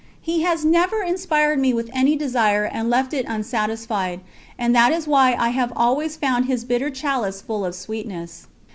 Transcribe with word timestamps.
He 0.19 0.41
has 0.41 0.65
never 0.65 1.03
inspired 1.03 1.59
me 1.59 1.75
with 1.75 1.87
any 1.93 2.15
desire 2.15 2.65
and 2.65 2.89
left 2.89 3.13
it 3.13 3.23
unsatisfied, 3.27 4.21
and 4.57 4.75
that 4.75 4.91
is 4.91 5.05
why 5.07 5.35
I 5.35 5.49
have 5.49 5.71
always 5.75 6.17
found 6.17 6.45
His 6.45 6.65
bitter 6.65 6.89
chalice 6.89 7.39
full 7.39 7.63
of 7.63 7.75
sweetness. 7.75 8.47